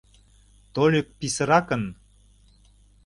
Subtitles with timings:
[0.73, 1.83] Тольык писыракын!